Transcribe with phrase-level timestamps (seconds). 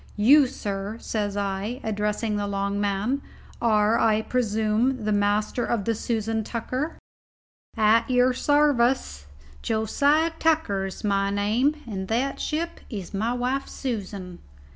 [0.17, 3.21] You, sir," says I, addressing the long man,
[3.61, 6.97] "are, I presume, the master of the Susan Tucker?"
[7.77, 9.27] "At your sarvice
[9.61, 14.39] Josiah Tucker is my name, and that ship is my wife Susan."